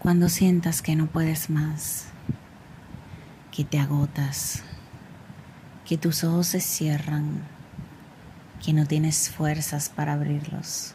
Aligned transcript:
Cuando 0.00 0.30
sientas 0.30 0.80
que 0.80 0.96
no 0.96 1.08
puedes 1.08 1.50
más, 1.50 2.06
que 3.52 3.64
te 3.64 3.78
agotas, 3.78 4.62
que 5.84 5.98
tus 5.98 6.24
ojos 6.24 6.46
se 6.46 6.60
cierran, 6.60 7.42
que 8.64 8.72
no 8.72 8.86
tienes 8.86 9.28
fuerzas 9.28 9.90
para 9.90 10.14
abrirlos, 10.14 10.94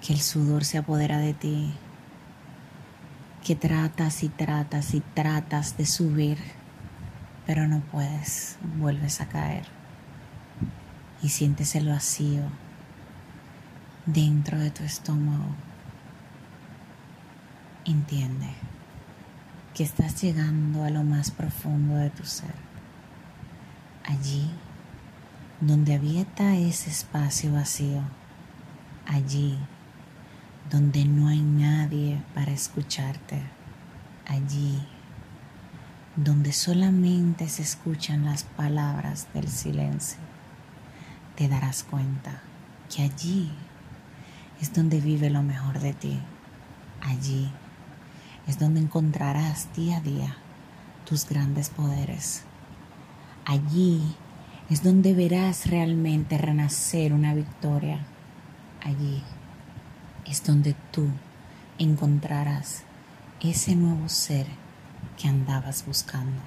que 0.00 0.14
el 0.14 0.20
sudor 0.20 0.64
se 0.64 0.78
apodera 0.78 1.18
de 1.18 1.34
ti, 1.34 1.74
que 3.44 3.54
tratas 3.54 4.22
y 4.22 4.30
tratas 4.30 4.94
y 4.94 5.00
tratas 5.00 5.76
de 5.76 5.84
subir, 5.84 6.38
pero 7.46 7.68
no 7.68 7.80
puedes, 7.80 8.56
vuelves 8.78 9.20
a 9.20 9.28
caer 9.28 9.66
y 11.22 11.28
sientes 11.28 11.74
el 11.74 11.88
vacío 11.88 12.44
dentro 14.06 14.58
de 14.58 14.70
tu 14.70 14.84
estómago. 14.84 15.54
Entiende 17.92 18.48
que 19.74 19.84
estás 19.84 20.22
llegando 20.22 20.82
a 20.82 20.88
lo 20.88 21.04
más 21.04 21.30
profundo 21.30 21.96
de 21.96 22.08
tu 22.08 22.24
ser. 22.24 22.54
Allí 24.06 24.50
donde 25.60 25.96
habita 25.96 26.56
ese 26.56 26.88
espacio 26.88 27.52
vacío. 27.52 28.00
Allí 29.06 29.58
donde 30.70 31.04
no 31.04 31.28
hay 31.28 31.42
nadie 31.42 32.22
para 32.34 32.52
escucharte. 32.52 33.42
Allí 34.26 34.82
donde 36.16 36.54
solamente 36.54 37.46
se 37.50 37.60
escuchan 37.60 38.24
las 38.24 38.44
palabras 38.44 39.28
del 39.34 39.48
silencio. 39.48 40.18
Te 41.36 41.46
darás 41.46 41.82
cuenta 41.82 42.40
que 42.88 43.02
allí 43.02 43.52
es 44.62 44.72
donde 44.72 44.98
vive 44.98 45.28
lo 45.28 45.42
mejor 45.42 45.78
de 45.78 45.92
ti. 45.92 46.18
Allí 47.02 47.52
es 48.46 48.58
donde 48.58 48.80
encontrarás 48.80 49.72
día 49.74 49.98
a 49.98 50.00
día 50.00 50.36
tus 51.04 51.28
grandes 51.28 51.70
poderes. 51.70 52.42
Allí 53.44 54.16
es 54.70 54.82
donde 54.82 55.14
verás 55.14 55.66
realmente 55.66 56.38
renacer 56.38 57.12
una 57.12 57.34
victoria. 57.34 58.04
Allí 58.82 59.22
es 60.24 60.44
donde 60.44 60.74
tú 60.90 61.08
encontrarás 61.78 62.84
ese 63.40 63.74
nuevo 63.74 64.08
ser 64.08 64.46
que 65.18 65.28
andabas 65.28 65.84
buscando. 65.84 66.40